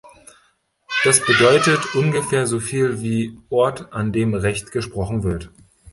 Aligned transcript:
Das 1.03 1.23
bedeutet 1.23 1.93
ungefähr 1.93 2.47
so 2.47 2.59
viel 2.59 3.01
wie 3.03 3.37
„Ort 3.51 3.93
an 3.93 4.11
dem 4.11 4.33
Recht 4.33 4.71
gesprochen 4.71 5.21
wird“. 5.21 5.51